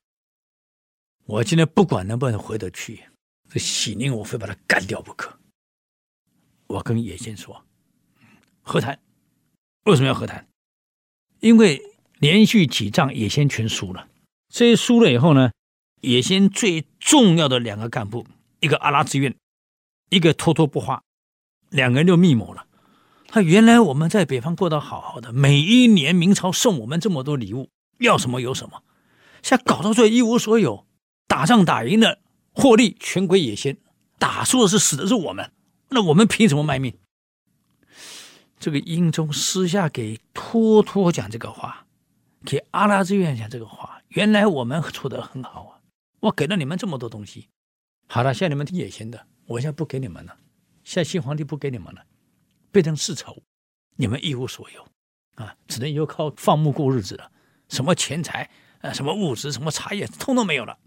[1.27, 3.05] 我今天不管能不能回得去，
[3.51, 5.39] 这喜宁我非把他干掉不可。
[6.67, 7.63] 我跟野先说，
[8.63, 8.99] 和谈，
[9.85, 10.49] 为什么要和谈？
[11.41, 11.83] 因为
[12.19, 14.09] 连续几仗野先全输了，
[14.49, 15.53] 这一输了以后呢，
[16.01, 18.27] 野先最重要的两个干部，
[18.61, 19.37] 一个阿拉志愿，
[20.09, 21.03] 一个脱脱不花，
[21.69, 22.67] 两个人就密谋了。
[23.29, 28.83] 他原来我们在北方过得好好的，每一年明朝送我们这么多礼物，要什么有什么。
[29.43, 30.87] 现在搞到最后一无所有，
[31.27, 32.19] 打仗打赢了，
[32.53, 33.79] 获利全归野先，
[34.19, 35.53] 打输的是死的是我们，
[35.89, 36.97] 那我们凭什么卖命？
[38.59, 41.87] 这个英宗私下给托托讲这个话，
[42.45, 44.03] 给阿拉志愿讲这个话。
[44.09, 45.81] 原来我们处得很好啊，
[46.21, 47.49] 我给了你们这么多东西，
[48.09, 50.37] 好了，现在你们听野先的，我现在不给你们了，
[50.85, 52.05] 现在新皇帝不给你们了，
[52.71, 53.43] 变成世仇，
[53.97, 54.87] 你们一无所有
[55.37, 57.31] 啊，只能又靠放牧过日子了。
[57.69, 60.79] 什么钱财啊，什么物资，什么茶叶，通通没有了。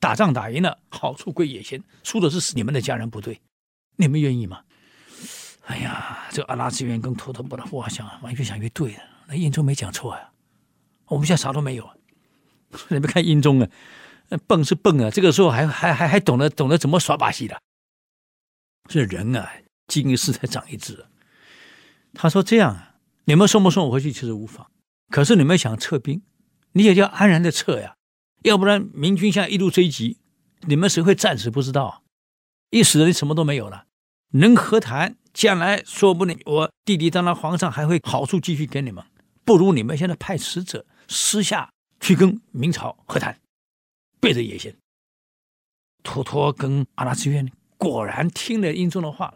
[0.00, 3.40] 打仗打赢了，好处归野心，输的是你们的家人部队，
[3.96, 4.62] 你们愿意吗？
[5.66, 9.00] 哎呀，这阿拉斯元跟托托不的，我想啊，越想越对了。
[9.26, 10.30] 那英宗没讲错呀，
[11.06, 11.84] 我们现在啥都没有。
[11.84, 11.94] 啊
[12.88, 13.68] 你们看英宗啊，
[14.46, 17.60] 笨是笨啊，这个时候还还还还懂得懂得怎么耍把戏的。
[18.88, 19.50] 这人啊，
[19.86, 21.06] 经一事才长一智。
[22.14, 24.70] 他说这样啊，你们送不送我回去其实无妨，
[25.10, 26.22] 可是你们想撤兵，
[26.72, 27.96] 你也要安然的撤呀。
[28.42, 30.18] 要不然明军现在一路追击，
[30.62, 32.04] 你们谁会战死不知道？
[32.70, 33.86] 一死了你什么都没有了。
[34.32, 39.04] 能和谈，将来说不定我弟弟当了皇上，还会好处继续给你们。
[39.44, 43.40] 不如你们现在派使者私下去跟明朝和谈，
[44.20, 44.76] 背着野先。
[46.02, 49.34] 托托跟阿拉斯渊果然听了英宗的话，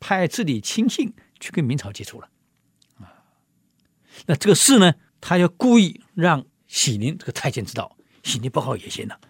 [0.00, 2.28] 派自己亲信去跟明朝接触了。
[2.98, 3.24] 啊，
[4.26, 7.96] 那这个事呢，他要故意让喜宁这个太监知道。
[8.24, 9.20] 喜宁报告野先了，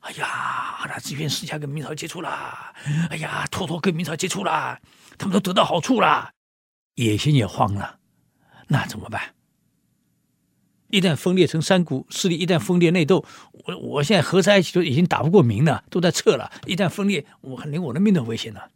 [0.00, 2.30] 哎呀，那这边私下跟明朝接触了，
[3.10, 4.80] 哎呀，托托跟明朝接触了，
[5.18, 6.32] 他们都得到好处了，
[6.94, 7.98] 野心也慌了，
[8.68, 9.34] 那怎么办？
[10.88, 13.22] 一旦分裂成三股势力，一旦分裂内斗，
[13.52, 16.50] 我我现在合在一起都已经打不过明了，都在撤了。
[16.64, 18.70] 一旦分裂，我连我的命都危险了。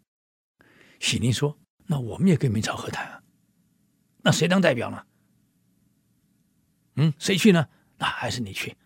[1.01, 3.23] 喜宁说：“那我们也跟明朝和谈啊，
[4.23, 5.03] 那谁当代表呢？
[6.97, 7.69] 嗯，谁去呢？
[8.07, 8.77] 还是你去。”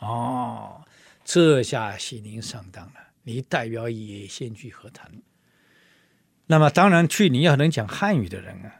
[0.00, 0.84] 哦，
[1.24, 2.94] 这下喜宁上当了。
[3.24, 5.08] 你代表也先去和谈，
[6.46, 8.74] 那么当然去你要能讲汉语的人啊，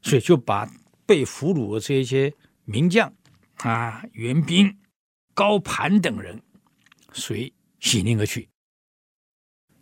[0.00, 0.66] 所以就把
[1.04, 2.32] 被俘虏的这些
[2.64, 3.12] 名将
[3.58, 4.78] 啊、援兵
[5.34, 6.42] 高盘等人
[7.12, 8.48] 随喜宁而去。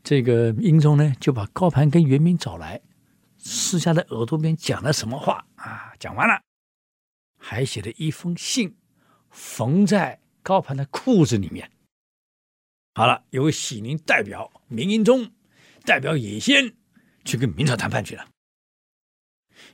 [0.03, 2.81] 这个英宗呢，就把高盘跟援兵找来，
[3.39, 5.93] 私下的耳朵边讲了什么话啊？
[6.01, 6.43] 讲完了，
[7.39, 8.77] 还写了一封信，
[9.35, 10.20] 缝在。
[10.47, 11.70] 高盘的裤子里面，
[12.94, 15.33] 好了，由喜宁代表明英宗，
[15.87, 16.75] 代表野先
[17.25, 18.27] 去跟明朝谈判去了。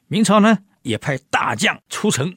[0.07, 2.37] 明朝呢也派大将出城，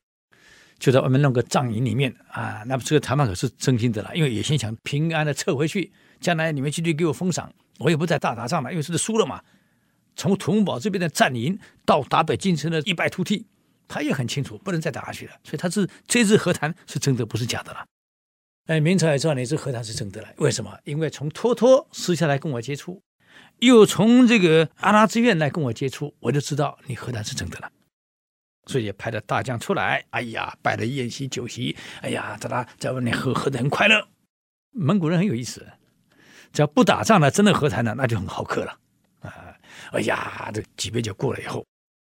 [0.79, 2.63] 就在外面弄个帐营里面啊。
[2.65, 9.43] 那么这个谈判可是真心的了，因为野先想平安的撤回去，将来你们继续给我封赏，我也不再大打仗了，因为是输了嘛。
[10.15, 13.45] 从土木堡这边的战营到达北京城的一败涂地，
[13.93, 17.85] 他也很清楚不能再打下去了，所以他是这次和谈是真的，不是假的了。
[18.65, 20.75] 哎，明朝也知道你这和谈是真的了，为什么？
[20.83, 23.03] 因为从托托私下来跟我接触，
[23.59, 27.71] 又从这个阿拉之愿来跟我接触，我就知道你和谈是真的了，
[28.65, 30.03] 所以也派了大将出来。
[30.09, 34.07] 哎呀，摆了宴席酒席，哎呀，大家在外面喝喝的很快乐。
[34.71, 35.67] 蒙古人很有意思，
[36.51, 38.75] 只要不打仗了，真的和谈了，那就很好客了
[39.19, 39.55] 啊！
[39.91, 41.63] 哎呀，这几杯酒过了以后，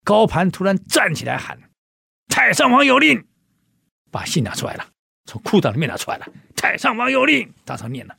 [0.06, 1.58] 高盘突然站起来喊
[2.30, 3.26] ：“太上皇有令！”
[4.12, 4.88] 把信拿出来了。
[5.24, 8.16] 从裤裆里面拿出来了，太上皇有令，当场念了。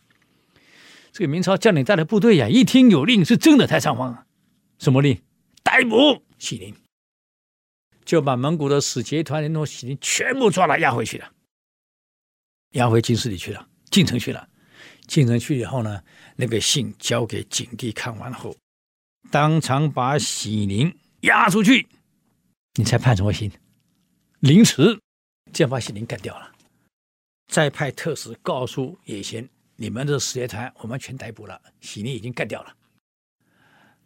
[1.13, 4.26] 这个明朝将领带的部队呀，一听有令，是真的太上皇啊！
[4.80, 5.21] 什么令？
[5.63, 6.76] 逮捕喜宁，
[8.04, 11.32] 就把蒙古的使节团那种喜宁全部抓了，押回去了，
[12.71, 14.45] 押回京师里去了，进城去了。
[15.08, 16.04] 进城去以后呢，
[16.36, 18.54] 那个信交给景帝看完后，
[19.32, 20.93] 当场把喜宁
[21.28, 21.88] 押出去。
[22.76, 23.52] 你猜判什么刑？
[24.40, 25.00] 凌迟，
[25.54, 26.52] 这样把喜宁干掉了。
[27.48, 32.76] 再派特使告诉野贤，你们的使节团我们全逮捕了，喜宁已经干掉了。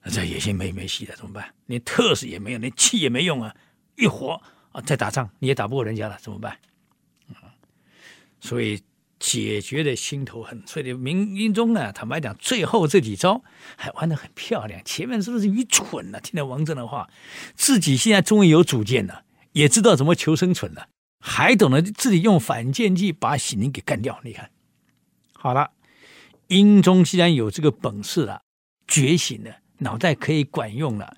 [0.04, 1.54] 那这野贤没没戏了，怎么办？
[1.68, 3.56] 连特使也没有，连气也没用啊！
[3.98, 6.58] 一活啊，再打仗你也打不过人家了，怎么办？
[8.40, 8.82] 所以
[9.22, 10.64] 解决的心头恨。
[10.66, 13.44] 所以明英宗呢，坦白讲，最后这几招
[13.78, 14.82] 还玩得很漂亮。
[14.84, 16.20] 前面是不是愚蠢了？
[16.20, 17.08] 听了王振的话，
[17.56, 20.88] 自己现在终于有主见了，也知道怎么求生存了。
[21.24, 24.50] 还懂得自己用反间计把喜宁给干掉，你看，
[25.34, 25.70] 好了，
[26.48, 28.41] 英宗既然有这个本事了，
[28.88, 31.18] 觉醒了，脑袋可以管用了，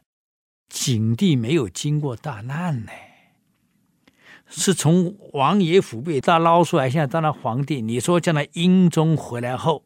[0.68, 2.92] 景帝没有经过大难呢，
[4.56, 9.84] 是从王爷府被他捞出来，现在当了皇帝，你说将来英宗回来后，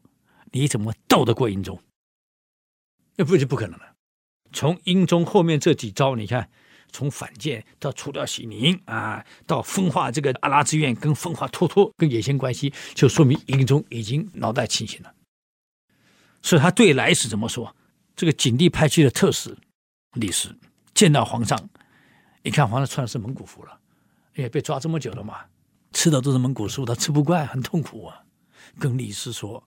[0.52, 1.80] 你怎么斗得过英宗？
[3.16, 3.94] 那不就不可能了。
[4.52, 6.48] 从英宗后面这几招，你看。
[6.90, 15.14] 从反间到除掉喜宁啊，到分化这个阿拉兹渊跟分化脱脱跟野先关系，就说明英宗已经脑袋清醒了。
[16.40, 17.76] 所以他对来使怎么说？
[18.16, 19.54] 这个景帝派去的特使
[20.14, 20.58] 李斯
[20.94, 21.68] 见到皇上，
[22.42, 23.77] 一看皇上穿的是蒙古服了，
[24.38, 25.40] 因为被抓这么久了嘛，
[25.92, 28.22] 吃的都是蒙古食物，他吃不惯，很痛苦啊。
[28.78, 29.60] 跟李斯说：“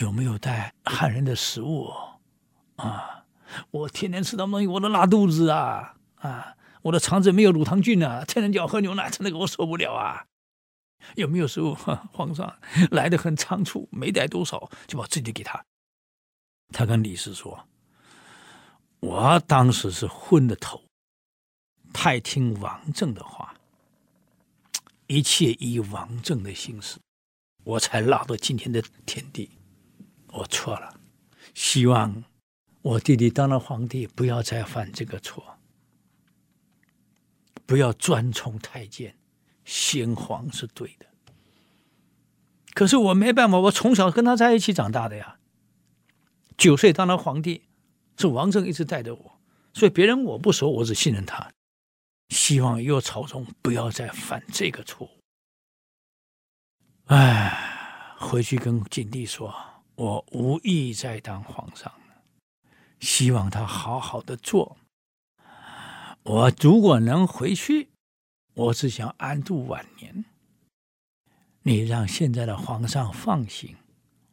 [0.00, 1.90] 有没有带汉人的食物
[2.76, 3.26] 啊？
[3.70, 6.56] 我天天吃那东西，我都拉肚子啊啊！
[6.80, 10.24] 我的肠子没有乳糖菌啊，天天叫喝牛奶，真的我受不了啊！
[11.16, 11.74] 有没有食物？
[12.14, 12.56] 皇上
[12.92, 15.62] 来得很仓促，没带多少，就把这些给他。
[16.72, 17.68] 他跟李斯说
[19.00, 20.82] ：“我当时是昏了头，
[21.92, 23.54] 太听王政的话，
[25.12, 26.98] 一切依王政的心思，
[27.64, 29.50] 我才落到今天的田地。
[30.28, 30.98] 我错了，
[31.52, 32.24] 希望
[32.80, 35.58] 我弟弟当了皇帝，不要再犯这个错，
[37.66, 39.14] 不要专宠太监。
[39.66, 41.04] 先皇是对的，
[42.72, 45.36] 可是我没办法，我从小跟他在一起长大的呀。”
[46.56, 47.64] 九岁当了皇帝，
[48.16, 49.40] 是王政一直带着我，
[49.74, 51.52] 所以别人我不熟，我只信任他。
[52.32, 55.10] 希望以后朝中不要再犯这个错误。
[57.04, 59.54] 哎，回去跟景帝说，
[59.96, 61.92] 我无意再当皇上，
[63.00, 64.78] 希望他好好的做。
[66.22, 67.90] 我如果能回去，
[68.54, 70.24] 我只想安度晚年。
[71.64, 73.76] 你让现在的皇上放心，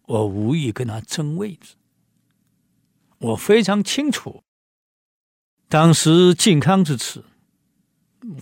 [0.04, 1.76] 我无意跟他争位置。
[3.18, 4.42] 我非常清楚，
[5.68, 7.26] 当时靖康之耻。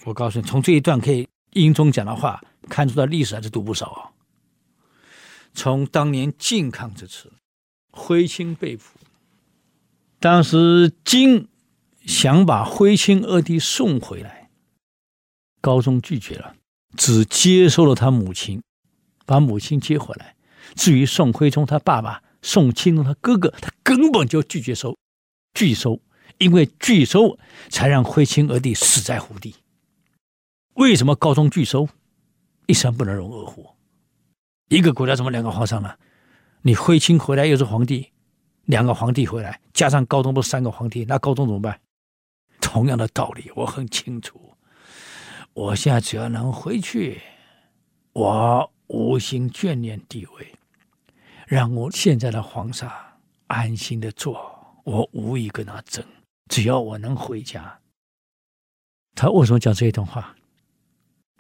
[0.06, 4.02] 我告诉你，从这一段可以英宗讲的话，看出他历史还是读不少啊。
[5.54, 7.32] 从当年靖康之耻，
[7.92, 8.98] 徽钦被俘，
[10.20, 11.48] 当时金
[12.06, 14.50] 想把徽钦二弟送回来，
[15.62, 16.56] 高宗拒绝了，
[16.96, 18.62] 只接收了他母亲，
[19.26, 20.36] 把母亲接回来。
[20.76, 22.24] 至于宋徽宗他爸爸。
[22.44, 24.96] 宋钦宗他哥哥，他根本就拒绝收，
[25.56, 26.00] 拒收，
[26.38, 29.56] 因为拒收才让徽钦二弟死在胡地。
[30.78, 31.90] 为什么高宗拒收？
[32.68, 33.68] 一山不能容二虎，
[34.70, 35.98] 一个国家怎么两个皇上呢？
[36.62, 38.12] 你徽钦回来又是皇帝，
[38.66, 41.82] 两个皇帝回来，加上高宗不是三个皇帝，那高宗怎么办？
[42.62, 44.56] 同样的道理，我很清楚。
[45.54, 47.20] 我现在只要能回去，
[48.14, 50.54] 我无心眷恋帝位。
[51.48, 52.92] 让我现在的皇上
[53.48, 54.38] 安心的做，
[54.84, 56.06] 我无意跟他争，
[56.50, 57.80] 只要我能回家。
[59.16, 60.36] 他为什么讲这一段话？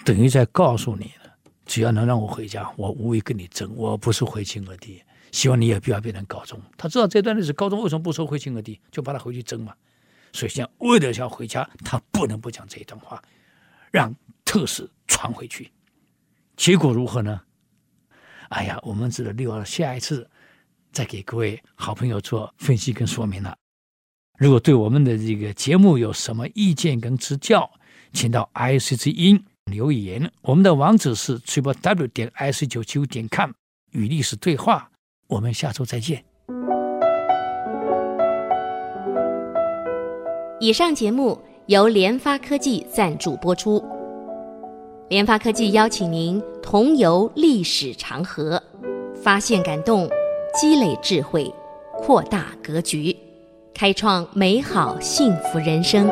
[0.05, 1.35] 等于在告诉你了，
[1.65, 3.69] 只要能让我回家，我无意跟你争。
[3.75, 6.61] 我不是徽钦二弟，希望你也不要变成高中。
[6.77, 9.73] 他知道这段历史，高中为什么不收徽钦二弟，就把他回去争嘛。
[10.33, 13.21] 所以现在为了要回家，他不能不讲这一段话，
[13.91, 14.13] 让
[14.45, 15.71] 特使传回去。
[16.55, 17.41] 结果如何呢？
[18.49, 20.29] 哎呀，我们只能留到下一次
[20.93, 23.57] 再给各位好朋友做分析跟说明了。
[24.37, 27.69] 如果对我们的这个节目有什么意见跟指教，
[28.13, 30.31] 请到 IC 之音留言。
[30.41, 33.51] 我们的网址是 triplew 点 ic 九七五点 com，
[33.91, 34.89] 与历史对话。
[35.27, 36.23] 我们下周再见。
[40.59, 43.83] 以上节目由联发科技赞助播出。
[45.09, 48.61] 联发科技邀请您同游历史长河，
[49.23, 50.09] 发现感动，
[50.59, 51.53] 积累智慧，
[51.93, 53.15] 扩大格局，
[53.73, 56.07] 开创美好幸福人生。